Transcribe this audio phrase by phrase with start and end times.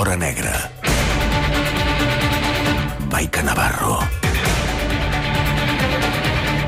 [0.00, 0.72] l'hora negra.
[3.10, 3.98] Maica Navarro.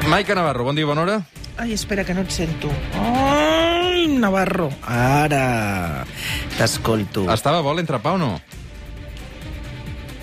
[0.07, 1.17] Maica Navarro, bon dia, bona hora.
[1.57, 2.69] Ai, espera, que no et sento.
[2.93, 4.69] Ai, Navarro.
[4.85, 6.05] Ara.
[6.59, 7.25] T'escolto.
[7.33, 8.33] Estava bo l'entrepà o no?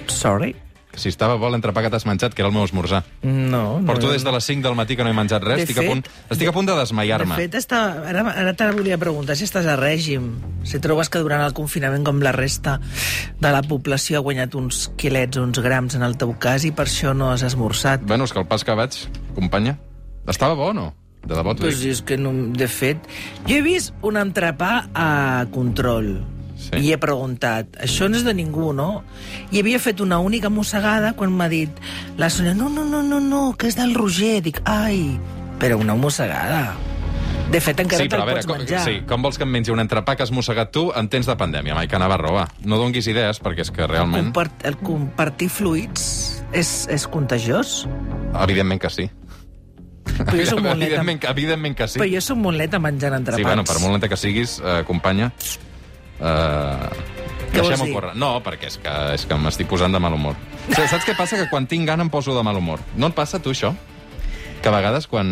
[0.06, 0.54] Sorry?
[1.00, 3.04] Si estava bo l'entrepà que t'has menjat, que era el meu esmorzar.
[3.24, 3.86] No, no.
[3.88, 5.82] Porto des de les 5 del matí que no he menjat res, De estic, a
[5.82, 7.36] fet- punt, estic a punt de De desmaiar-me.
[7.36, 10.34] fet, està, ara, ara te volia preguntar si estàs a règim.
[10.64, 12.80] Si trobes que durant el confinament, com la resta
[13.40, 16.86] de la població, ha guanyat uns quilets, uns grams en el teu cas, i per
[16.86, 18.02] això no has esmorzat.
[18.04, 18.92] Bueno, és que el pas que vaig,
[19.36, 19.78] companya,
[20.28, 20.94] estava bo o no?
[21.26, 21.92] De debò t'ho Pues dic.
[21.92, 22.98] és que, no, de fet,
[23.48, 26.26] jo he vist un entrepà a control
[26.60, 26.76] Sí.
[26.84, 29.06] i he preguntat, això no és de ningú, no?
[29.52, 31.72] I havia fet una única mossegada quan m'ha dit
[32.20, 34.42] la Sònia, no, no, no, no, no, que és del Roger.
[34.44, 35.16] Dic, ai,
[35.60, 36.76] però una mossegada.
[37.50, 38.84] De fet, encara Sí, te'l pots com, menjar.
[38.86, 41.34] sí, com vols que em mengi un entrepà que has mossegat tu en temps de
[41.40, 42.44] pandèmia, Maica Navarro, va?
[42.62, 44.28] No donguis idees, perquè és que realment...
[44.30, 47.88] Compart el compartir fluids és, és contagiós?
[48.44, 49.08] Evidentment que sí.
[50.20, 51.98] Però jo soc molt lenta, evidentment, evidentment que sí.
[52.04, 53.42] però jo soc molt lenta menjant entrepans.
[53.42, 55.32] Sí, bueno, per molt lenta que siguis, eh, companya,
[56.20, 58.14] vols deixem-ho córrer.
[58.20, 60.36] No, perquè és que, és que m'estic posant de mal humor.
[60.70, 61.40] Sí, saps què passa?
[61.40, 62.80] Que quan tinc gana em poso de mal humor.
[63.00, 63.74] No et passa tu, això?
[64.62, 65.30] Que a vegades quan...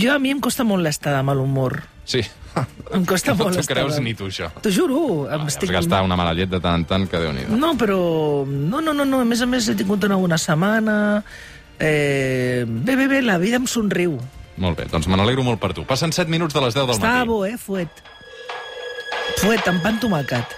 [0.00, 1.82] Jo a mi em costa molt l'estar de mal humor.
[2.08, 2.22] Sí.
[2.96, 4.48] Em costa no molt t'ho creus de- ni tu, això.
[4.64, 5.28] T'ho juro.
[5.30, 7.74] Em ja has gastar una mala llet de tant en tant que déu nhi No,
[7.78, 8.00] però...
[8.48, 9.20] No, no, no, no.
[9.20, 10.96] A més a més, he tingut una bona setmana.
[11.78, 12.64] Eh...
[12.66, 14.16] Bé, bé, bé, la vida em somriu.
[14.60, 15.84] Molt bé, doncs me n'alegro molt per tu.
[15.88, 17.28] Passen 7 minuts de les 10 del Estava matí.
[17.30, 18.02] bo, eh, fuet.
[19.40, 20.50] Fuet, amb pan tomàquet.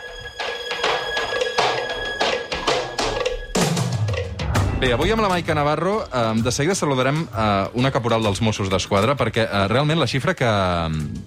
[4.83, 7.45] Bé, avui amb la Maica Navarro eh, de seguida saludarem eh,
[7.79, 10.49] una caporal dels Mossos d'Esquadra perquè eh, realment la xifra que,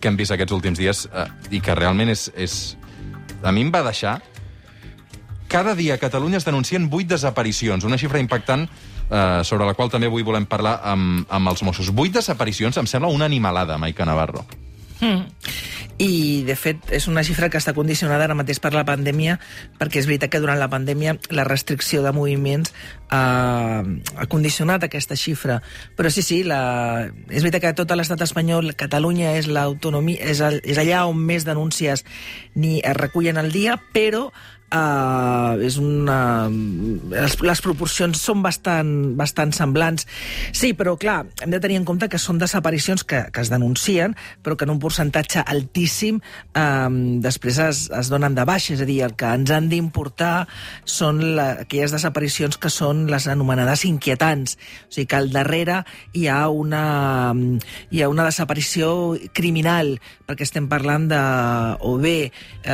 [0.02, 1.24] que hem vist aquests últims dies eh,
[1.56, 2.58] i que realment és, és...
[3.40, 4.18] A mi em va deixar...
[5.48, 9.94] Cada dia a Catalunya es denuncien 8 desaparicions, una xifra impactant eh, sobre la qual
[9.94, 11.94] també avui volem parlar amb, amb els Mossos.
[11.96, 14.44] 8 desaparicions em sembla una animalada, Maica Navarro.
[15.00, 15.24] Mm.
[15.96, 19.38] I, de fet, és una xifra que està condicionada ara mateix per la pandèmia,
[19.80, 22.74] perquè és veritat que durant la pandèmia la restricció de moviments
[23.16, 25.62] eh, ha condicionat aquesta xifra.
[25.96, 27.08] Però sí, sí, la...
[27.30, 31.48] és veritat que tot l'estat espanyol, Catalunya és l'autonomia, és, el, és allà on més
[31.48, 32.04] denúncies
[32.60, 34.28] ni es recullen al dia, però
[34.76, 36.50] Uh, és una...
[37.12, 40.04] Les, les proporcions són bastant, bastant semblants.
[40.56, 44.18] Sí, però clar, hem de tenir en compte que són desaparicions que, que es denuncien,
[44.44, 46.20] però que en un percentatge altíssim
[46.58, 48.74] um, després es, es donen de baixa.
[48.76, 50.48] És a dir, el que ens han d'importar
[50.84, 54.58] són la, aquelles desaparicions que són les anomenades inquietants.
[54.90, 55.84] O sigui, que al darrere
[56.18, 57.32] hi ha una,
[57.92, 59.96] hi ha una desaparició criminal,
[60.28, 61.24] perquè estem parlant de,
[61.86, 62.18] o bé,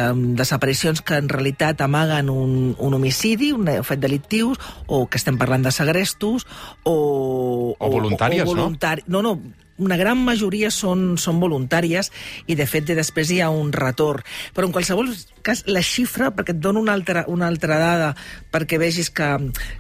[0.08, 5.40] um, desaparicions que en realitat amaguen un, un homicidi, un fet delictius, o que estem
[5.42, 6.48] parlant de segrestos,
[6.84, 7.76] o...
[7.76, 8.56] O voluntàries, no?
[8.56, 9.04] voluntari...
[9.08, 9.22] no?
[9.22, 9.36] No,
[9.82, 12.12] una gran majoria són, són voluntàries
[12.46, 14.24] i, de fet, després hi ha un retorn.
[14.56, 15.10] Però, en qualsevol
[15.46, 18.12] cas, la xifra, perquè et dono una altra, una altra dada,
[18.54, 19.32] perquè vegis que,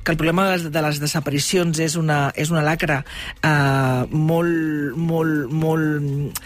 [0.01, 3.03] que el problema de les, de les desaparicions és una, és una lacra
[3.45, 6.39] eh, molt, molt, molt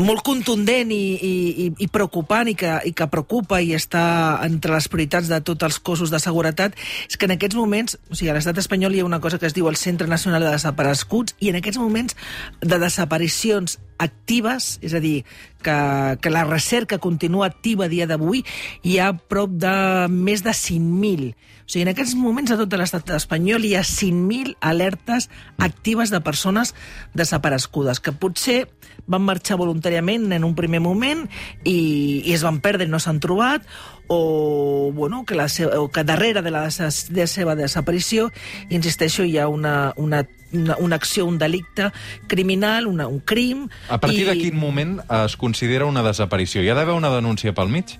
[0.00, 4.02] molt contundent i, i, i- preocupant i que, i que preocupa i està
[4.46, 6.74] entre les prioritats de tots els cossos de seguretat
[7.08, 9.46] és que en aquests moments, o sigui, a l'estat espanyol hi ha una cosa que
[9.50, 12.16] es diu el Centre Nacional de Desapareguts i en aquests moments
[12.60, 15.20] de desaparicions actives, és a dir,
[15.62, 15.76] que,
[16.20, 18.42] que la recerca continua activa a dia d'avui,
[18.82, 21.30] hi ha prop de més de 5.000.
[21.34, 25.28] O sigui, en aquests moments a tot l'estat espanyol hi ha 5.000 alertes
[25.62, 26.74] actives de persones
[27.14, 28.64] desaparegudes, que potser
[29.10, 31.26] van marxar voluntàriament en un primer moment
[31.62, 33.66] i, i es van perdre i no s'han trobat,
[34.10, 38.30] o, bueno, que, la seva, o que darrere de la de seva desaparició,
[38.70, 41.90] insisteixo, hi ha una, una, una, una acció, un delicte
[42.26, 43.68] criminal, una, un crim...
[43.88, 46.62] A partir i- de quin moment es considera una desaparició?
[46.62, 47.96] Hi ha d'haver una denúncia pel mig?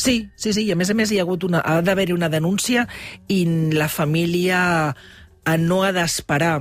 [0.00, 2.30] Sí, sí, sí, i a més a més hi ha hagut una, ha d'haver-hi una
[2.32, 2.86] denúncia
[3.28, 3.42] i
[3.76, 4.60] la família
[5.44, 6.54] eh, no ha d'esperar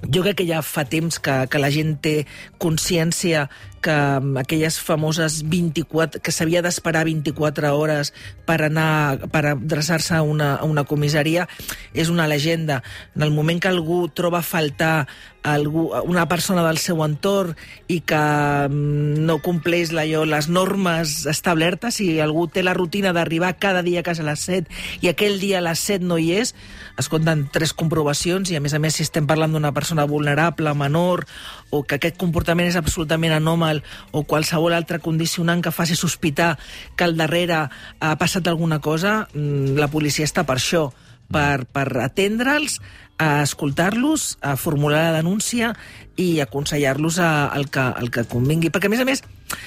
[0.00, 2.14] jo crec que ja fa temps que, que la gent té
[2.58, 3.44] consciència
[3.80, 6.20] que mm, aquelles famoses 24...
[6.20, 8.12] que s'havia d'esperar 24 hores
[8.48, 11.48] per anar per adreçar-se a, una, a una comissaria
[11.94, 12.82] és una legenda.
[13.16, 15.08] En el moment que algú troba a faltar
[15.42, 17.54] algú, una persona del seu entorn
[17.88, 18.20] i que
[18.68, 24.00] mm, no compleix allò, les normes establertes, si algú té la rutina d'arribar cada dia
[24.00, 24.68] a casa a les 7
[25.00, 26.54] i aquell dia a les 7 no hi és,
[27.00, 30.74] es compten tres comprovacions i, a més a més, si estem parlant d'una persona vulnerable,
[30.76, 31.24] menor,
[31.70, 33.82] o que aquest comportament és absolutament anòmal paranormal
[34.12, 36.58] o qualsevol altre condicionant que faci sospitar
[36.96, 37.68] que al darrere
[38.00, 40.92] ha passat alguna cosa, mm, la policia està per això,
[41.30, 42.80] per, per atendre'ls,
[43.20, 45.74] a escoltar-los, a formular la denúncia
[46.16, 48.70] i aconsellar-los al que, al que convingui.
[48.70, 49.22] Perquè, a més a més...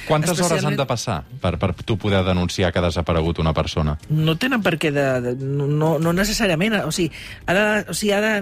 [0.07, 3.99] Quantes hores han de passar per, per tu poder denunciar que ha desaparegut una persona?
[4.09, 5.05] No tenen per què de...
[5.21, 6.79] de no, no necessàriament.
[6.81, 7.13] O sigui,
[7.45, 8.33] ha de, o sigui, ha de,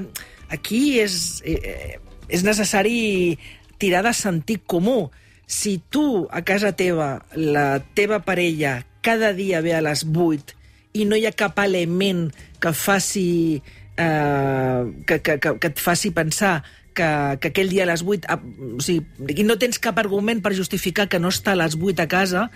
[0.47, 1.99] aquí és, eh,
[2.29, 3.35] és necessari
[3.81, 5.09] tirar de sentit comú.
[5.51, 10.55] Si tu, a casa teva, la teva parella, cada dia ve a les 8
[10.95, 12.29] i no hi ha cap element
[12.63, 13.59] que faci
[13.99, 16.61] eh, que, que, que, que et faci pensar
[16.93, 17.07] que,
[17.39, 18.37] que aquell dia a les 8...
[18.77, 22.07] O sigui, no tens cap argument per justificar que no està a les 8 a
[22.11, 22.47] casa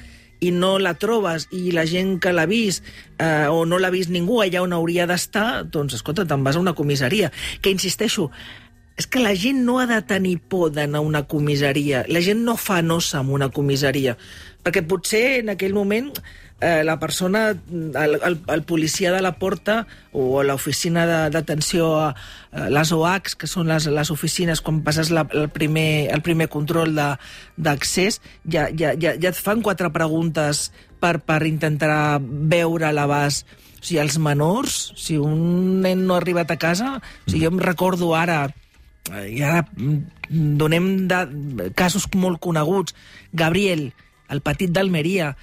[0.43, 2.83] i no la trobes i la gent que l'ha vist
[3.19, 6.63] eh, o no l'ha vist ningú allà on hauria d'estar, doncs, escolta, te'n vas a
[6.63, 7.31] una comissaria.
[7.61, 8.29] Que, insisteixo,
[8.95, 12.05] és que la gent no ha de tenir por d'anar a una comissaria.
[12.07, 14.15] La gent no fa nosa en una comissaria.
[14.63, 16.13] Perquè potser en aquell moment
[16.61, 19.81] eh, la persona, el, el, el policia de la porta
[20.15, 22.07] o l'oficina d'atenció a,
[22.55, 26.47] a les OACs, que són les, les oficines quan passes la, el, primer, el primer
[26.47, 30.69] control d'accés, ja, ja, ja, ja et fan quatre preguntes
[31.03, 33.45] per, per intentar veure l'abast
[33.75, 37.51] o sigui, els menors, si un nen no ha arribat a casa, o sigui, jo
[37.53, 38.47] em recordo ara,
[39.11, 41.21] eh, i ara mm, donem de,
[41.77, 42.95] casos molt coneguts,
[43.33, 43.91] Gabriel,
[44.29, 45.35] el petit d'Almeria,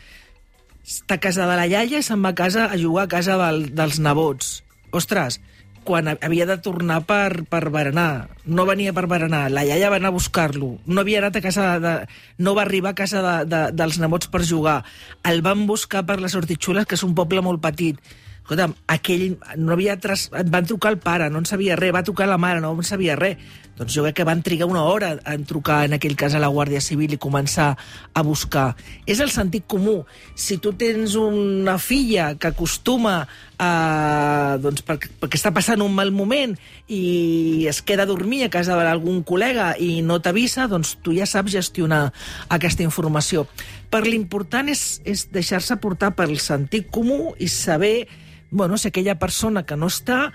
[0.82, 3.38] està a casa de la iaia i se'n va a casa a jugar a casa
[3.38, 4.62] del, dels nebots.
[4.93, 5.38] Ostres,
[5.85, 8.29] quan havia de tornar per, per berenar.
[8.47, 10.76] No venia per berenar, la iaia va anar a buscar-lo.
[10.87, 11.94] No havia anat a casa de,
[12.38, 14.82] no va arribar a casa de, de, dels nebots per jugar.
[15.26, 17.99] El van buscar per les Hortitxules, que és un poble molt petit.
[18.43, 20.27] Escolta'm, aquell no havia tras...
[20.31, 23.15] Van trucar el pare, no en sabia res, va trucar la mare, no en sabia
[23.17, 23.39] res.
[23.79, 26.50] Doncs jo crec que van trigar una hora en trucar en aquell cas a la
[26.53, 27.71] Guàrdia Civil i començar
[28.12, 28.75] a buscar.
[29.09, 30.03] És el sentit comú.
[30.35, 33.23] Si tu tens una filla que acostuma
[33.56, 34.59] a...
[34.61, 36.53] doncs perquè, perquè està passant un mal moment
[36.93, 41.31] i es queda a dormir a casa d'algun col·lega i no t'avisa, doncs tu ja
[41.31, 42.11] saps gestionar
[42.53, 43.47] aquesta informació.
[43.93, 48.09] Per l'important és, és deixar-se portar pel sentit comú i saber
[48.53, 50.31] bueno, si aquella persona que no està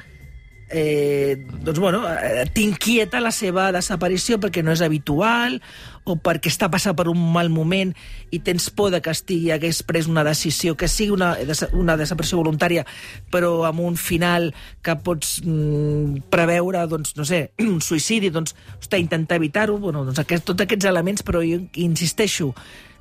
[0.69, 5.61] eh, doncs, bueno, eh, t'inquieta la seva desaparició perquè no és habitual
[6.07, 7.93] o perquè està passant per un mal moment
[8.31, 11.33] i tens por de que estigui, hagués pres una decisió que sigui una,
[11.73, 12.85] una desaparició voluntària
[13.31, 14.51] però amb un final
[14.81, 20.23] que pots mm, preveure, doncs, no sé, un suïcidi, doncs, hosta, intentar evitar-ho, bueno, doncs
[20.23, 22.53] aquest, tots aquests elements, però jo insisteixo,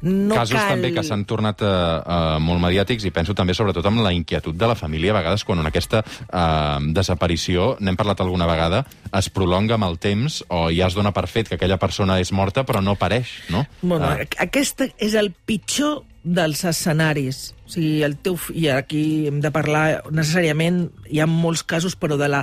[0.02, 0.74] no Casos cal...
[0.74, 4.56] també que s'han tornat uh, uh, molt mediàtics i penso també sobretot amb la inquietud
[4.56, 8.82] de la família a vegades quan en aquesta uh, desaparició, n'hem parlat alguna vegada,
[9.16, 12.32] es prolonga amb el temps o ja es dona per fet que aquella persona és
[12.32, 13.64] morta però no apareix, no?
[13.82, 14.26] Bueno, uh...
[14.42, 17.54] Aquest és el pitjor dels escenaris.
[17.66, 22.18] O sigui, el teu, i aquí hem de parlar necessàriament, hi ha molts casos, però
[22.18, 22.42] de la,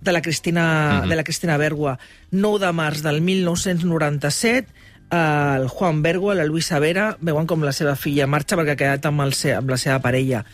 [0.00, 1.08] de la Cristina, uh -huh.
[1.08, 1.98] de la Cristina Bergua.
[2.30, 4.68] 9 de març del 1997,
[5.12, 9.06] el Juan Bergo, la Luisa Vera, veuen com la seva filla marxa perquè ha quedat
[9.06, 10.44] amb, el, amb la seva parella.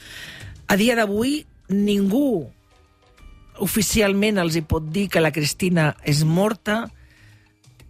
[0.66, 2.50] A dia d'avui, ningú
[3.58, 6.90] oficialment els hi pot dir que la Cristina és morta,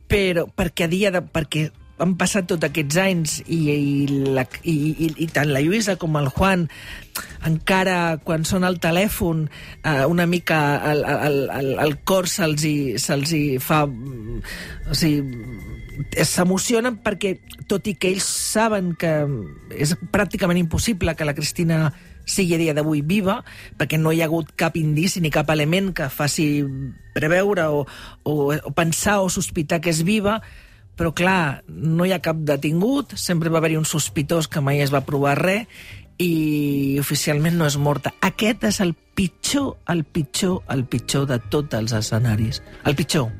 [0.08, 1.68] però perquè a dia de, perquè
[1.98, 6.16] han passat tots aquests anys i, i, la, i, i, i tant la Lluïsa com
[6.20, 6.66] el Juan
[7.48, 10.60] encara quan són al telèfon eh, una mica
[10.92, 12.66] el, el, el, el cor se'ls
[13.02, 15.26] se hi fa o sigui
[16.22, 17.34] s'emocionen perquè
[17.70, 19.12] tot i que ells saben que
[19.74, 21.88] és pràcticament impossible que la Cristina
[22.30, 23.40] sigui a dia d'avui viva,
[23.78, 26.64] perquè no hi ha hagut cap indici ni cap element que faci
[27.16, 27.84] preveure o,
[28.22, 30.38] o, o pensar o sospitar que és viva,
[30.98, 34.94] però clar, no hi ha cap detingut, sempre va haver-hi un sospitós que mai es
[34.94, 35.66] va provar res
[36.18, 38.12] i oficialment no és morta.
[38.26, 42.58] Aquest és el pitjor, el pitjor, el pitjor de tots els escenaris.
[42.84, 43.30] El pitjor.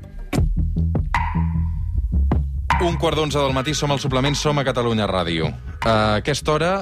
[2.79, 5.51] Un quart d'onze del matí, som al suplement, som a Catalunya Ràdio.
[5.83, 6.73] A aquesta hora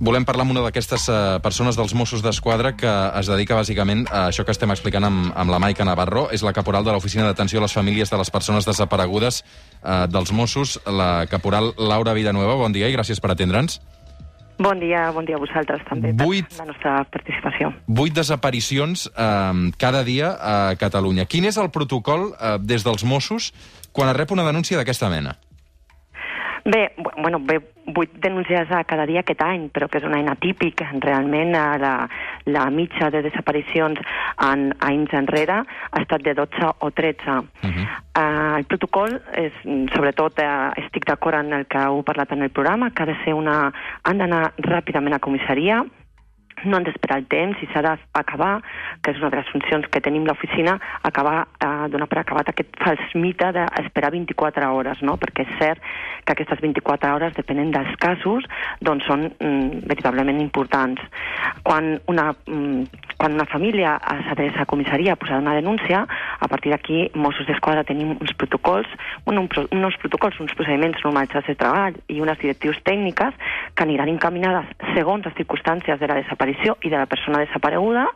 [0.00, 2.90] volem parlar amb una d'aquestes uh, persones dels Mossos d'Esquadra que
[3.20, 6.26] es dedica bàsicament a això que estem explicant amb, amb la Maica Navarro.
[6.32, 10.32] És la caporal de l'Oficina d'Atenció a les Famílies de les Persones Desaparegudes uh, dels
[10.32, 12.56] Mossos, la caporal Laura Villanueva.
[12.56, 13.80] Bon dia i gràcies per atendre'ns.
[14.60, 17.70] Bon dia, bon dia a vosaltres també Vuit, per la nostra participació.
[17.88, 21.24] Vuit desaparicions eh, cada dia a Catalunya.
[21.24, 23.54] Quin és el protocol eh, des dels Mossos
[23.96, 25.38] quan es rep una denúncia d'aquesta mena?
[26.70, 30.28] Bé, bueno, bé, vuit denúncies a cada dia aquest any, però que és un any
[30.30, 30.84] atípic.
[31.02, 31.50] Realment
[31.82, 31.94] la,
[32.46, 33.98] la mitja de desaparicions
[34.46, 37.38] en anys enrere ha estat de 12 o 13.
[37.40, 37.86] Uh -huh.
[38.22, 39.52] uh, el protocol, és,
[39.94, 43.18] sobretot uh, estic d'acord en el que heu parlat en el programa, que ha de
[43.24, 43.72] ser una...
[44.02, 45.84] han d'anar ràpidament a comissaria,
[46.64, 48.60] no han d'esperar el temps i s'ha d'acabar,
[49.02, 52.76] que és una de les funcions que tenim l'oficina, acabar, eh, donar per acabat aquest
[52.82, 55.16] fals mite d'esperar 24 hores, no?
[55.16, 55.82] perquè és cert
[56.24, 58.44] que aquestes 24 hores, depenent dels casos,
[58.80, 61.00] doncs són mm, veritablement importants.
[61.62, 62.84] Quan una, mm,
[63.16, 63.96] quan una família
[64.28, 66.06] s'adreça a comissaria a posar una denúncia,
[66.38, 68.88] a partir d'aquí Mossos d'Esquadra tenim uns protocols,
[69.24, 73.34] bueno, uns protocols, uns procediments normalitzats de treball i unes directius tècniques
[73.74, 78.06] que aniran encaminades segons les circumstàncies de la desaparició desaparició i de la persona desapareguda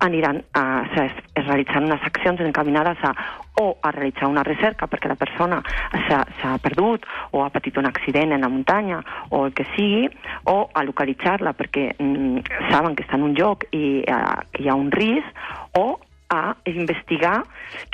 [0.00, 3.14] aniran a, es, es realitzant unes accions encaminades a
[3.60, 5.60] o a realitzar una recerca perquè la persona
[6.08, 10.08] s'ha perdut o ha patit un accident en la muntanya o el que sigui,
[10.46, 14.70] o a localitzar-la perquè mm, saben que està en un lloc i eh, que hi
[14.70, 15.44] ha un risc,
[15.76, 15.98] o
[16.30, 17.42] a investigar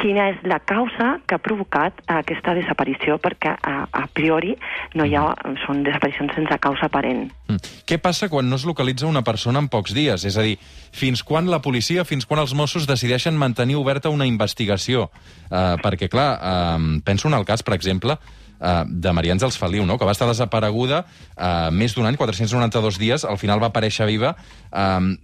[0.01, 4.55] quina és la causa que ha provocat aquesta desaparició, perquè a, a priori
[4.95, 5.25] no hi ha,
[5.65, 7.27] són desaparicions sense causa aparent.
[7.49, 7.75] Mm.
[7.89, 10.27] Què passa quan no es localitza una persona en pocs dies?
[10.29, 10.57] És a dir,
[10.93, 15.09] fins quan la policia, fins quan els Mossos decideixen mantenir oberta una investigació?
[15.49, 18.19] Uh, perquè, clar, uh, penso en el cas, per exemple,
[18.61, 19.99] uh, de Maria Àngels Feliu, no?
[19.99, 24.35] que va estar desapareguda uh, més d'un any, 492 dies, al final va aparèixer viva.
[24.71, 25.17] Uh,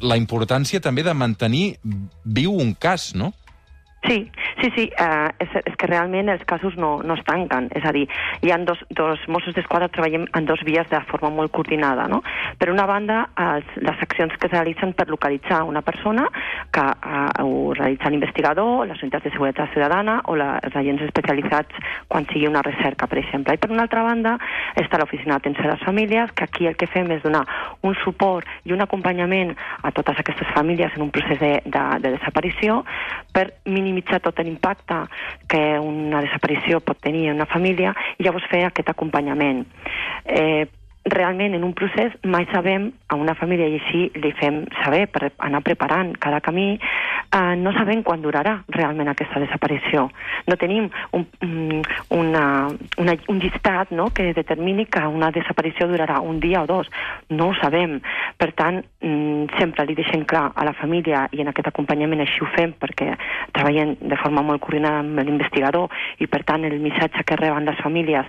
[0.00, 1.76] la importància també de mantenir
[2.24, 3.32] viu un cas, no?
[4.06, 7.84] Sí, sí, sí, uh, és, és que realment els casos no, no es tanquen, és
[7.86, 8.04] a dir,
[8.44, 12.20] hi ha dos, dos Mossos d'Esquadra treballem en dos vies de forma molt coordinada, no?
[12.60, 16.28] Per una banda, els, les accions que es realitzen per localitzar una persona,
[16.70, 21.82] que uh, ho realitza l'investigador, les unitats de seguretat ciutadana o la, els agents especialitzats
[22.06, 23.58] quan sigui una recerca, per exemple.
[23.58, 24.36] I per una altra banda,
[24.78, 27.42] està l'Oficina d'Atenció a les Famílies, que aquí el que fem és donar
[27.82, 32.14] un suport i un acompanyament a totes aquestes famílies en un procés de, de, de
[32.14, 32.82] desaparició
[33.34, 35.06] per minimitzar minimitzar tot l'impacte
[35.48, 39.64] que una desaparició pot tenir en una família i llavors fer aquest acompanyament.
[40.24, 40.66] Eh,
[41.06, 45.30] realment en un procés mai sabem a una família i així li fem saber per
[45.38, 50.06] anar preparant cada camí eh, no sabem quan durarà realment aquesta desaparició.
[50.46, 51.26] No tenim un,
[52.10, 52.44] una,
[52.98, 56.90] una, un llistat no, que determini que una desaparició durarà un dia o dos.
[57.30, 57.98] No ho sabem.
[58.38, 62.42] Per tant mm, sempre li deixem clar a la família i en aquest acompanyament així
[62.42, 63.12] ho fem perquè
[63.56, 67.78] treballem de forma molt coordinada amb l'investigador i per tant el missatge que reben les
[67.82, 68.26] famílies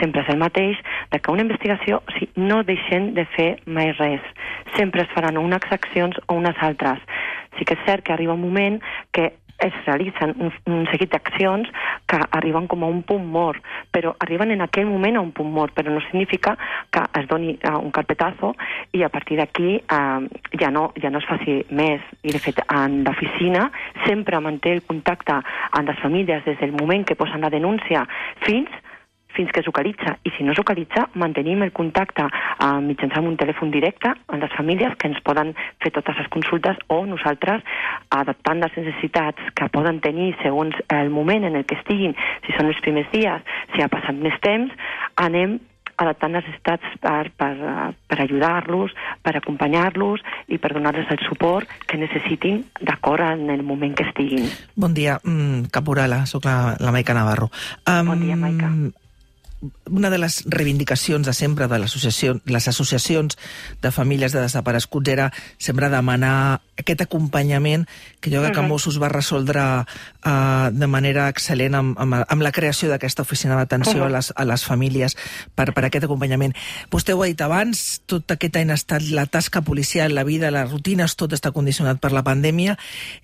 [0.00, 0.80] sempre és el mateix
[1.12, 4.24] de que una investigació sigui, no deixen de fer mai res.
[4.76, 7.00] Sempre es faran unes accions o unes altres.
[7.58, 8.80] Sí que és cert que arriba un moment
[9.12, 11.68] que es realitzen un, un seguit d'accions
[12.10, 13.62] que arriben com a un punt mort,
[13.94, 16.56] però arriben en aquell moment a un punt mort, però no significa
[16.90, 18.54] que es doni uh, un carpetazo
[18.92, 20.26] i a partir d'aquí uh,
[20.60, 22.02] ja, no, ja no es faci més.
[22.22, 23.68] I de fet, en l'oficina
[24.04, 25.38] sempre manté el contacte
[25.70, 28.04] amb les famílies des del moment que posen la denúncia
[28.44, 28.70] fins
[29.36, 30.16] fins que es localitza.
[30.24, 34.56] I si no es localitza, mantenim el contacte eh, mitjançant un telèfon directe amb les
[34.56, 37.62] famílies que ens poden fer totes les consultes o nosaltres,
[38.14, 42.72] adaptant les necessitats que poden tenir segons el moment en el que estiguin, si són
[42.72, 44.72] els primers dies, si ha passat més temps,
[45.20, 45.58] anem
[46.00, 47.52] adaptant necessitats per, per,
[48.10, 53.94] per ajudar-los, per acompanyar-los i per donar-los el suport que necessitin d'acord en el moment
[53.94, 54.48] que estiguin.
[54.74, 57.50] Bon dia, mm, caporala, sóc la, la Maica Navarro.
[57.86, 58.72] Um, bon dia, Maica
[59.90, 63.38] una de les reivindicacions de sempre de l'associació, les associacions
[63.82, 67.86] de famílies de desapareguts era sempre demanar aquest acompanyament
[68.20, 72.52] que jo crec que Mossos va resoldre uh, de manera excel·lent amb, amb, amb la
[72.54, 74.10] creació d'aquesta oficina d'atenció uh -huh.
[74.10, 75.16] a, les, a les famílies
[75.54, 76.54] per, per aquest acompanyament.
[76.90, 80.50] Vostè ho ha dit abans, tot aquest any ha estat la tasca policial, la vida,
[80.50, 82.76] les rutines, tot està condicionat per la pandèmia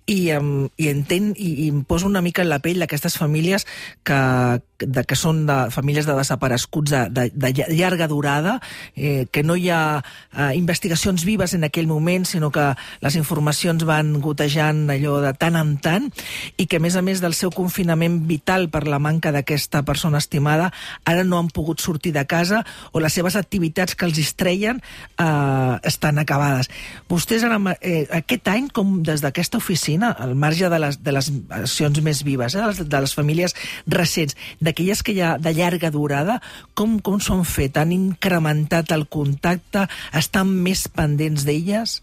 [0.07, 3.67] i, um, i entenc i, i em poso una mica en la pell d'aquestes famílies
[4.05, 8.61] que, de, que són de famílies de desapareguts de, de, de llarga durada,
[8.95, 10.03] eh, que no hi ha
[10.37, 13.40] eh, investigacions vives en aquell moment, sinó que les informacions
[13.87, 16.09] van gotejant allò de tant en tant,
[16.57, 20.19] i que, a més a més del seu confinament vital per la manca d'aquesta persona
[20.19, 20.71] estimada,
[21.05, 25.77] ara no han pogut sortir de casa o les seves activitats que els estreien eh,
[25.85, 26.71] estan acabades.
[27.09, 31.31] Vostès, ara, eh, aquest any, com des d'aquesta oficina, al marge de les, de les
[31.61, 33.57] accions més vives, eh, de, les, famílies
[33.87, 36.41] recents, d'aquelles que ha de llarga durada,
[36.75, 37.77] com, com s'ho han fet?
[37.81, 39.87] Han incrementat el contacte?
[40.17, 42.01] Estan més pendents d'elles?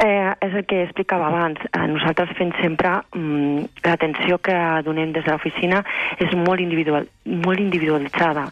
[0.00, 1.60] Eh, és el que explicava abans.
[1.68, 5.82] Eh, nosaltres fem sempre mm, l'atenció que donem des de l'oficina
[6.16, 7.04] és molt, individual,
[7.44, 8.46] molt individualitzada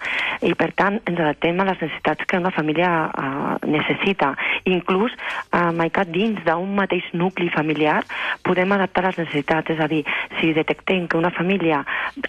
[0.44, 4.34] i per tant ens adaptem a les necessitats que una família eh, necessita.
[4.68, 5.14] Inclús,
[5.52, 8.02] eh, Maicat, dins d'un mateix nucli familiar
[8.44, 10.04] podem adaptar les necessitats, és a dir,
[10.38, 11.80] si detectem que una família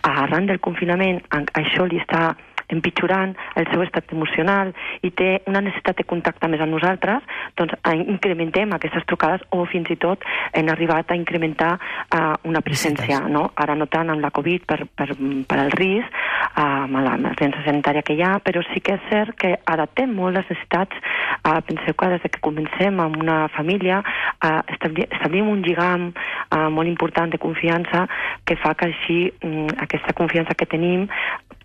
[0.01, 1.21] arran del confinament
[1.59, 2.37] això li està
[2.73, 4.73] empitjorant el seu estat emocional
[5.05, 7.25] i té una necessitat de contacte més amb nosaltres,
[7.57, 13.21] doncs incrementem aquestes trucades o fins i tot hem arribat a incrementar uh, una presència,
[13.31, 13.49] no?
[13.55, 15.09] ara no tant amb la Covid per, per,
[15.49, 16.19] per el risc,
[16.51, 20.37] uh, amb l'emergència sanitària que hi ha, però sí que és cert que adaptem molt
[20.37, 20.95] les necessitats.
[21.39, 26.67] Uh, penseu que des que comencem amb una família uh, establim, establim un lligam uh,
[26.69, 28.07] molt important de confiança
[28.45, 31.07] que fa que així um, aquesta confiança que tenim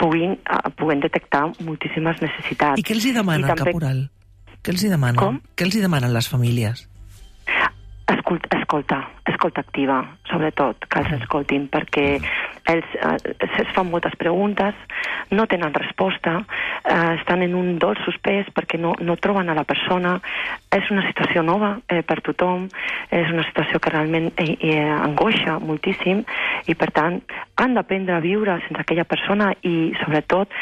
[0.01, 2.81] puguin, uh, puguin detectar moltíssimes necessitats.
[2.81, 3.73] I què els hi demanen, també...
[3.73, 4.03] caporal?
[4.65, 5.21] Què els hi demanen?
[5.21, 5.41] Com?
[5.55, 6.87] Què els hi demanen les famílies?
[8.15, 8.99] Escolta, escolta,
[9.29, 9.99] escolta activa,
[10.31, 12.07] sobretot, que els escoltin, perquè
[12.71, 14.75] ells eh, es fan moltes preguntes,
[15.31, 16.39] no tenen resposta,
[16.85, 20.17] eh, estan en un dolç suspès perquè no, no troben a la persona,
[20.75, 22.69] és una situació nova eh, per tothom,
[23.15, 26.25] és una situació que realment eh, eh, angoixa moltíssim
[26.67, 27.21] i per tant
[27.61, 30.53] han d'aprendre a viure sense aquella persona i sobretot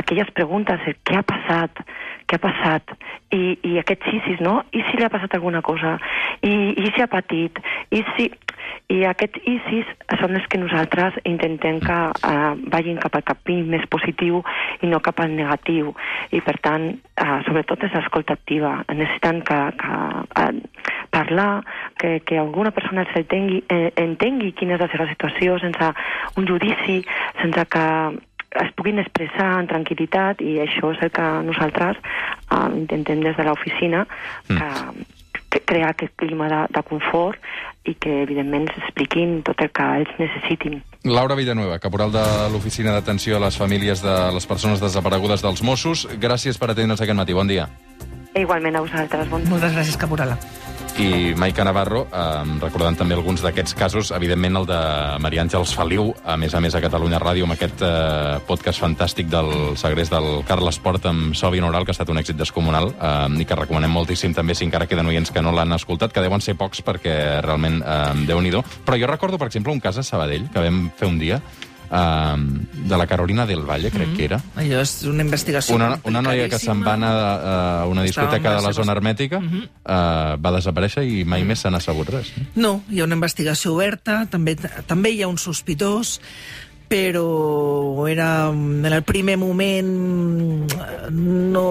[0.00, 1.82] aquelles preguntes de què ha passat,
[2.26, 2.94] què ha passat
[3.34, 4.60] i, i aquests sisis, no?
[4.72, 5.98] I si li ha passat alguna cosa?
[6.42, 7.60] I, i si ha patit?
[7.90, 8.30] I si...
[8.90, 9.88] I aquests ISIS
[10.18, 14.42] són els que nosaltres intentem que uh, vagin cap al camí més positiu
[14.82, 15.94] i no cap al negatiu.
[16.30, 18.84] I, per tant, uh, sobretot és escolta activa.
[18.92, 21.64] Necessiten que, que uh, parlar,
[21.98, 25.92] que, que alguna persona els entengui, eh, entengui quina és la seva situació sense
[26.38, 27.00] un judici,
[27.42, 27.86] sense que
[28.64, 33.46] es puguin expressar en tranquil·litat i això és el que nosaltres uh, intentem des de
[33.46, 34.04] l'oficina
[34.48, 34.56] mm.
[34.56, 35.04] que,
[35.54, 37.38] que crear aquest clima de, de confort
[37.86, 40.80] i que, evidentment, s'expliquin tot el que ells necessitin.
[41.02, 46.04] Laura Villanueva, caporal de l'Oficina d'Atenció a les Famílies de les Persones Desaparegudes dels Mossos,
[46.20, 47.36] gràcies per atendre'ns aquest matí.
[47.36, 47.70] Bon dia.
[48.36, 49.30] Igualment a vosaltres.
[49.32, 49.50] Bon dia.
[49.54, 50.36] Moltes gràcies, caporala
[50.98, 54.78] i Maica Navarro, eh, recordant també alguns d'aquests casos, evidentment el de
[55.22, 59.28] Maria Àngels Feliu, a més a més a Catalunya Ràdio, amb aquest eh, podcast fantàstic
[59.30, 63.40] del segrest del Carles Port amb Sobi Oral, que ha estat un èxit descomunal eh,
[63.40, 66.40] i que recomanem moltíssim també si encara queden oients que no l'han escoltat, que deuen
[66.40, 70.02] ser pocs perquè realment eh, déu nhi Però jo recordo, per exemple, un cas a
[70.02, 71.40] Sabadell que vam fer un dia,
[71.90, 74.16] uh, de la Carolina del Valle, crec mm -hmm.
[74.16, 74.40] que era.
[74.56, 78.56] Allò és una investigació Una, una noia que se'n va anar a, a una discoteca
[78.56, 79.62] de la zona hermètica, mm -hmm.
[79.62, 81.48] uh, va desaparèixer i mai mm -hmm.
[81.48, 82.32] més se n'ha sabut res.
[82.54, 86.20] No, hi ha una investigació oberta, també, també hi ha un sospitós,
[86.90, 90.66] però era en el primer moment
[91.14, 91.62] no,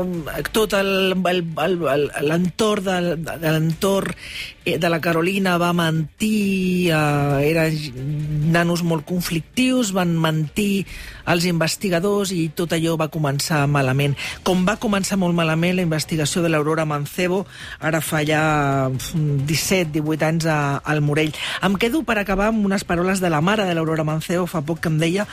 [0.55, 9.05] tot l'entorn de, de l'entorn eh, de la Carolina va mentir, eh, eren nanos molt
[9.05, 10.85] conflictius, van mentir
[11.25, 14.15] als investigadors i tot allò va començar malament.
[14.43, 17.45] Com va començar molt malament la investigació de l'Aurora Mancebo,
[17.79, 21.33] ara fa ja 17-18 anys a, al Morell.
[21.63, 24.81] Em quedo per acabar amb unes paroles de la mare de l'Aurora Mancebo, fa poc
[24.83, 25.27] que em deia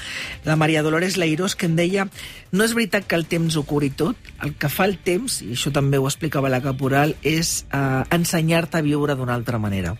[0.45, 2.07] la Maria Dolores Leirós, que em deia
[2.53, 5.51] no és veritat que el temps ho curi tot, el que fa el temps, i
[5.57, 9.97] això també ho explicava la caporal, és eh, ensenyar-te a viure d'una altra manera.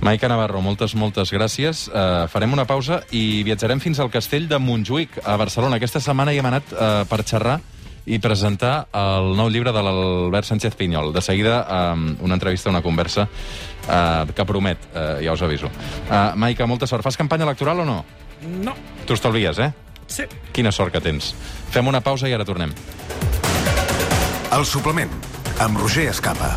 [0.00, 1.86] Maica Navarro, moltes, moltes gràcies.
[1.88, 5.80] Uh, farem una pausa i viatjarem fins al castell de Montjuïc, a Barcelona.
[5.80, 7.56] Aquesta setmana hi hem anat uh, per xerrar
[8.06, 11.10] i presentar el nou llibre de l'Albert Sánchez Pinyol.
[11.16, 11.58] De seguida,
[11.94, 15.72] um, una entrevista, una conversa uh, que promet, uh, ja us aviso.
[16.06, 17.02] Uh, Maica, molta sort.
[17.02, 17.98] Fas campanya electoral o no?
[18.62, 18.76] No.
[19.06, 19.72] Tu estalvies, eh?
[20.06, 20.28] Sí.
[20.54, 21.32] Quina sort que tens.
[21.74, 22.70] Fem una pausa i ara tornem.
[24.54, 25.10] El suplement,
[25.58, 26.54] amb Roger Escapa.